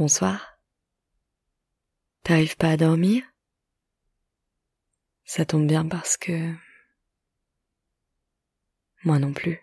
[0.00, 0.58] Bonsoir.
[2.22, 3.22] T'arrives pas à dormir?
[5.26, 6.54] Ça tombe bien parce que...
[9.04, 9.60] Moi non plus.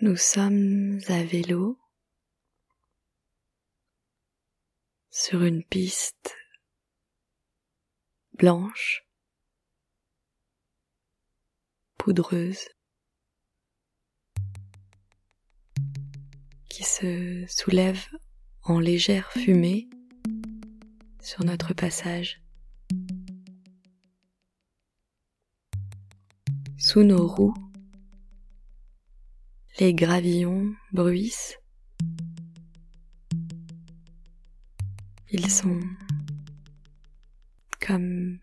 [0.00, 1.78] Nous sommes à vélo
[5.10, 6.36] sur une piste
[8.32, 9.07] blanche
[16.70, 18.06] qui se soulève
[18.62, 19.88] en légère fumée
[21.20, 22.40] sur notre passage.
[26.78, 27.54] Sous nos roues,
[29.78, 31.58] les gravillons bruissent.
[35.30, 35.80] Ils sont
[37.86, 38.38] comme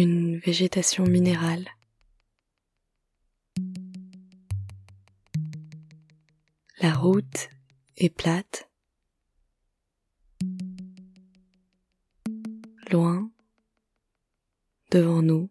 [0.00, 1.68] une végétation minérale.
[6.78, 7.50] La route
[7.98, 8.70] est plate.
[12.90, 13.30] Loin,
[14.90, 15.50] devant nous.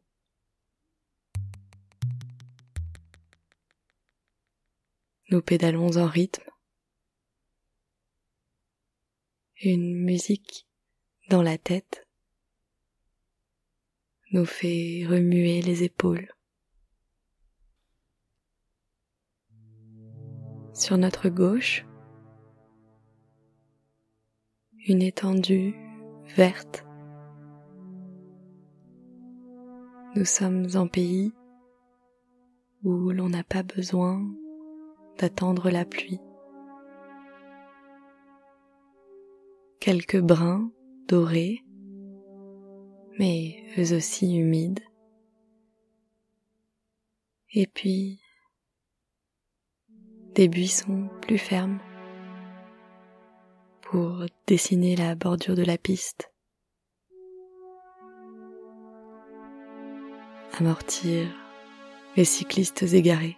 [5.30, 6.50] Nous pédalons en rythme.
[9.62, 10.68] Une musique
[11.30, 12.09] dans la tête
[14.32, 16.32] nous fait remuer les épaules.
[20.74, 21.86] Sur notre gauche,
[24.88, 25.74] une étendue
[26.36, 26.86] verte.
[30.16, 31.34] Nous sommes en pays
[32.84, 34.26] où l'on n'a pas besoin
[35.18, 36.20] d'attendre la pluie.
[39.80, 40.72] Quelques brins
[41.08, 41.64] dorés
[43.20, 44.80] mais eux aussi humides.
[47.52, 48.22] Et puis
[50.36, 51.80] des buissons plus fermes
[53.82, 56.32] pour dessiner la bordure de la piste,
[60.58, 61.28] amortir
[62.16, 63.38] les cyclistes égarés.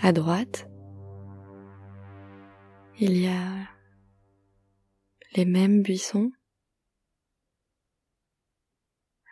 [0.00, 0.68] À droite,
[2.98, 3.75] il y a
[5.36, 6.32] les mêmes buissons,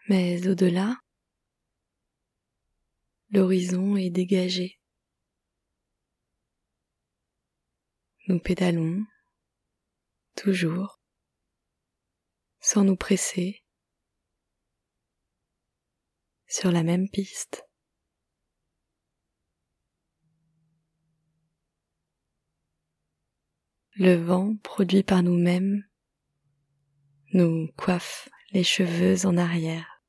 [0.06, 1.00] mais au-delà,
[3.30, 4.78] l'horizon est dégagé.
[8.28, 9.02] Nous pédalons,
[10.36, 11.00] toujours,
[12.60, 13.64] sans nous presser,
[16.46, 17.64] sur la même piste.
[23.96, 25.82] Le vent produit par nous-mêmes
[27.34, 30.00] nous coiffe les cheveux en arrière.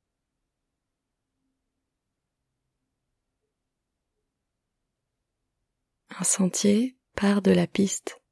[6.18, 8.22] Un sentier part de la piste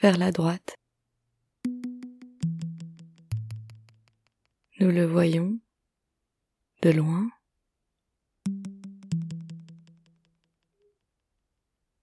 [0.00, 0.74] vers la droite.
[4.80, 5.60] Nous le voyons
[6.82, 7.30] de loin.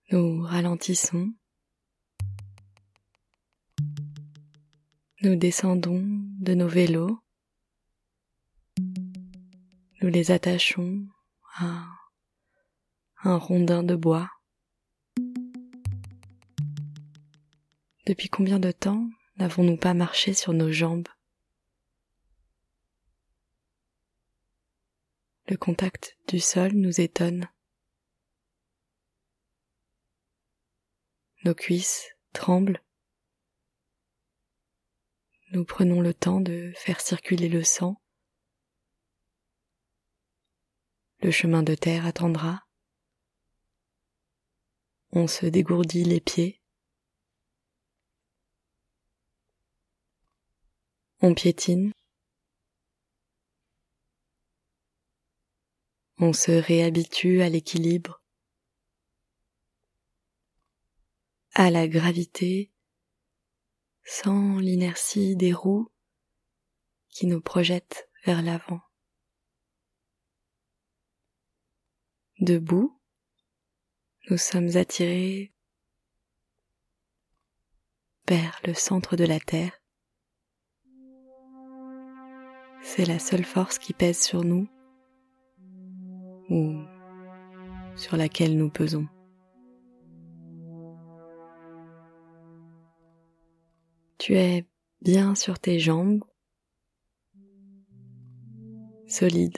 [0.09, 1.33] Nous ralentissons
[5.23, 6.01] Nous descendons
[6.39, 7.19] de nos vélos.
[10.01, 11.05] Nous les attachons
[11.57, 11.85] à
[13.23, 14.31] un rondin de bois.
[18.07, 21.07] Depuis combien de temps n'avons-nous pas marché sur nos jambes?
[25.49, 27.47] Le contact du sol nous étonne.
[31.43, 32.81] Nos cuisses tremblent
[35.53, 38.01] nous prenons le temps de faire circuler le sang.
[41.21, 42.61] Le chemin de terre attendra.
[45.11, 46.61] On se dégourdit les pieds.
[51.19, 51.91] On piétine.
[56.17, 58.23] On se réhabitue à l'équilibre,
[61.53, 62.71] à la gravité
[64.03, 65.89] sans l'inertie des roues
[67.09, 68.81] qui nous projettent vers l'avant.
[72.39, 72.99] Debout,
[74.29, 75.53] nous sommes attirés
[78.27, 79.77] vers le centre de la Terre.
[82.81, 84.67] C'est la seule force qui pèse sur nous
[86.49, 86.81] ou
[87.95, 89.07] sur laquelle nous pesons.
[94.21, 94.67] Tu es
[95.01, 96.23] bien sur tes jambes,
[99.07, 99.57] solide.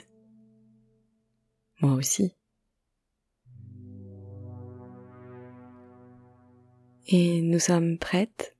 [1.82, 2.32] Moi aussi.
[7.08, 8.56] Et nous sommes prêtes,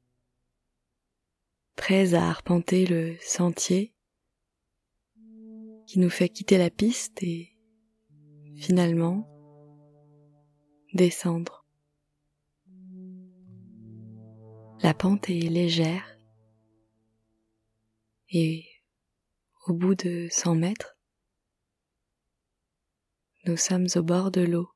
[1.74, 3.94] prêts à arpenter le sentier
[5.86, 7.56] qui nous fait quitter la piste et
[8.56, 9.26] finalement
[10.92, 11.63] descendre.
[14.84, 16.04] La pente est légère
[18.28, 18.66] et
[19.66, 20.98] au bout de 100 mètres,
[23.46, 24.68] nous sommes au bord de l'eau.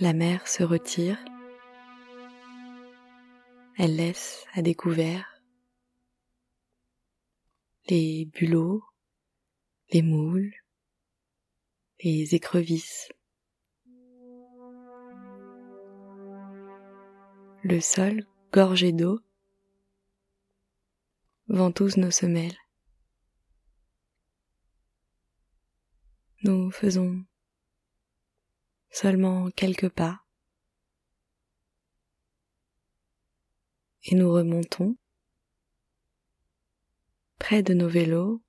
[0.00, 1.22] La mer se retire,
[3.76, 5.42] elle laisse à découvert
[7.90, 8.82] les bulots,
[9.92, 10.54] les moules,
[12.02, 13.10] les écrevisses.
[17.68, 19.18] Le sol gorgé d'eau.
[21.48, 22.56] Ventouse nos semelles.
[26.44, 27.24] Nous faisons
[28.90, 30.22] seulement quelques pas.
[34.04, 34.96] Et nous remontons
[37.40, 38.40] près de nos vélos,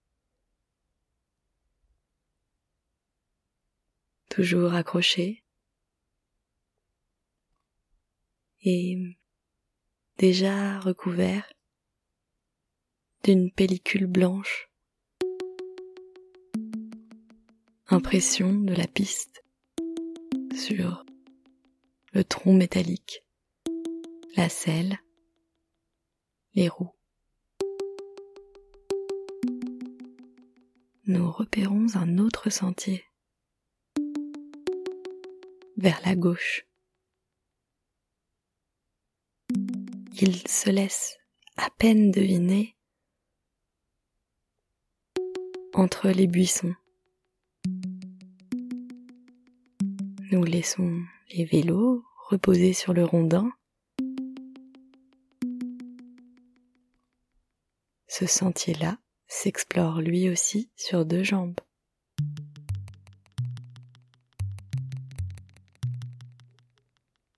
[4.30, 5.44] toujours accrochés
[8.62, 8.98] et
[10.18, 11.52] déjà recouverts
[13.24, 14.70] d'une pellicule blanche.
[17.88, 19.44] Impression de la piste
[20.56, 21.06] sur
[22.14, 23.24] le tronc métallique,
[24.36, 25.00] la selle,
[26.54, 26.92] les roues.
[31.06, 33.06] Nous repérons un autre sentier
[35.78, 36.66] vers la gauche.
[40.20, 41.20] Il se laisse
[41.58, 42.76] à peine deviner
[45.76, 46.74] entre les buissons.
[50.32, 53.52] Nous laissons les vélos reposer sur le rondin.
[58.08, 58.98] Ce sentier-là
[59.28, 61.60] s'explore lui aussi sur deux jambes.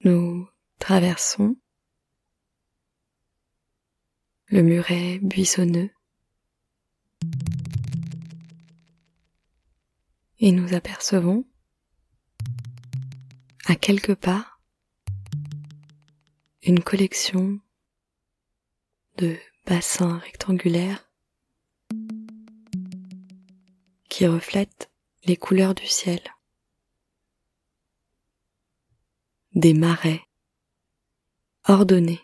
[0.05, 0.47] Nous
[0.79, 1.57] traversons
[4.49, 5.91] le muret buissonneux
[10.39, 11.45] et nous apercevons
[13.65, 14.47] à quelques pas
[16.63, 17.59] une collection
[19.17, 19.37] de
[19.67, 21.11] bassins rectangulaires
[24.09, 24.89] qui reflètent
[25.25, 26.21] les couleurs du ciel.
[29.53, 30.21] Des marais
[31.65, 32.21] ordonnés,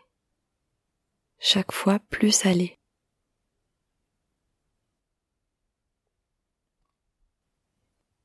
[1.48, 2.80] chaque fois plus salés.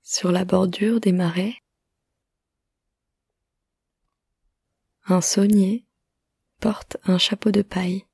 [0.02, 1.54] sur la bordure des marais,
[5.04, 5.86] un saunier
[6.58, 8.06] porte un chapeau de paille.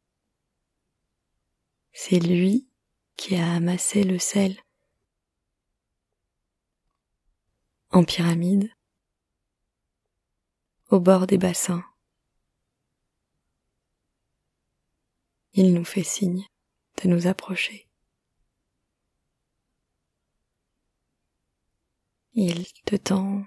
[1.92, 2.68] C'est lui
[3.16, 4.60] qui a amassé le sel
[7.92, 8.70] en pyramide
[10.90, 11.84] au bord des bassins.
[15.58, 16.46] Il nous fait signe
[17.02, 17.88] de nous approcher.
[22.34, 23.42] Il te tend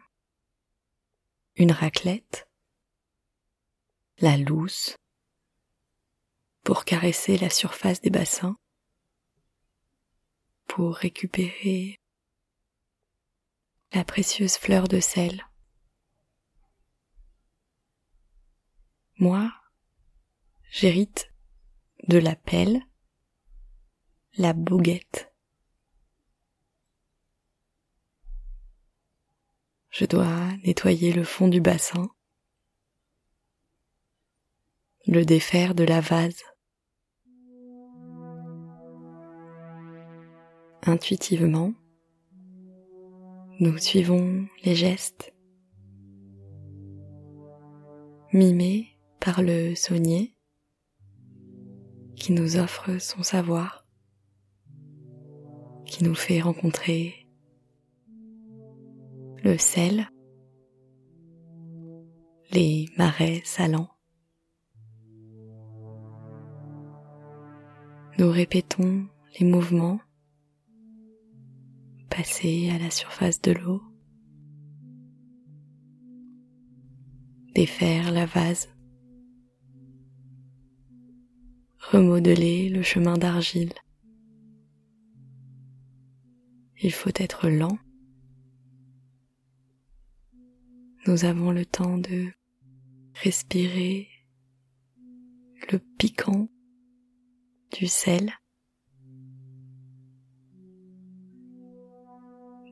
[1.55, 2.49] une raclette,
[4.17, 4.97] la louse,
[6.63, 8.57] pour caresser la surface des bassins,
[10.65, 11.99] pour récupérer
[13.93, 15.45] la précieuse fleur de sel.
[19.17, 19.53] Moi,
[20.71, 21.29] j'hérite
[22.09, 22.81] de la pelle,
[24.35, 25.31] la bouguette.
[29.91, 32.09] Je dois nettoyer le fond du bassin,
[35.05, 36.41] le défaire de la vase.
[40.81, 41.73] Intuitivement,
[43.59, 45.31] nous suivons les gestes
[48.33, 50.38] mimés par le saunier
[52.19, 53.85] qui nous offre son savoir,
[55.85, 57.27] qui nous fait rencontrer
[59.41, 60.09] le sel,
[62.51, 63.89] les marais salants.
[68.17, 69.07] Nous répétons
[69.39, 70.01] les mouvements,
[72.09, 73.81] passer à la surface de l'eau,
[77.55, 78.67] défaire la vase,
[81.91, 83.73] remodeler le chemin d'argile.
[86.83, 87.79] Il faut être lent.
[91.07, 92.27] Nous avons le temps de
[93.23, 94.07] respirer
[95.71, 96.47] le piquant
[97.75, 98.33] du sel,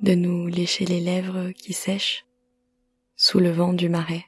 [0.03, 2.27] de nous lécher les lèvres qui sèchent
[3.15, 4.26] sous le vent du marais.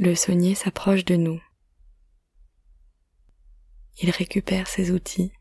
[0.00, 1.42] Le saunier s'approche de nous.
[4.00, 5.32] Il récupère ses outils,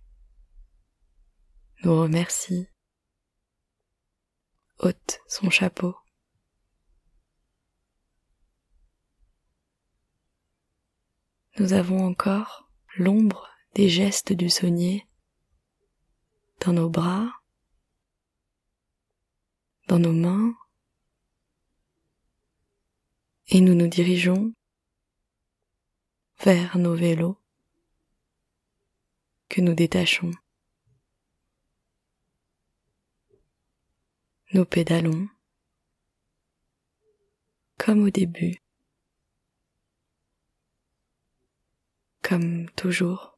[1.83, 2.67] nous remercie,
[4.79, 5.95] ôte son chapeau.
[11.59, 15.07] Nous avons encore l'ombre des gestes du saunier
[16.65, 17.31] dans nos bras,
[19.87, 20.55] dans nos mains,
[23.49, 24.53] et nous nous dirigeons
[26.39, 27.37] vers nos vélos
[29.49, 30.31] que nous détachons.
[34.53, 35.27] Nous pédalons
[37.77, 38.61] comme au début,
[42.21, 43.37] comme toujours,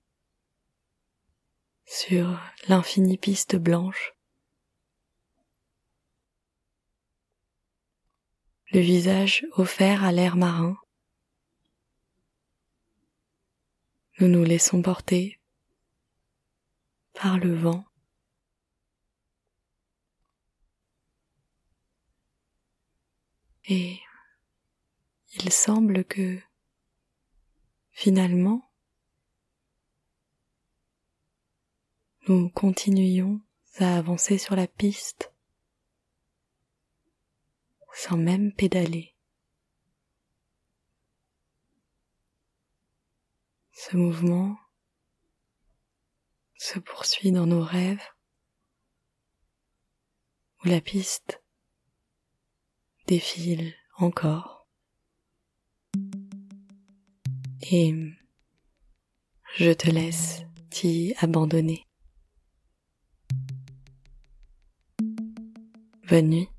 [1.86, 4.14] sur l'infinie piste blanche.
[8.72, 10.78] Le visage offert à l'air marin.
[14.20, 15.40] Nous nous laissons porter
[17.14, 17.84] par le vent.
[23.66, 24.00] Et
[25.34, 26.40] il semble que
[27.92, 28.72] finalement
[32.28, 33.42] nous continuions
[33.80, 35.34] à avancer sur la piste
[37.94, 39.16] sans même pédaler.
[43.72, 44.58] Ce mouvement
[46.56, 48.04] se poursuit dans nos rêves
[50.64, 51.42] où la piste
[53.08, 54.68] défile encore.
[57.72, 57.94] Et
[59.56, 61.88] je te laisse t'y abandonner.
[66.10, 66.50] Bonne nuit.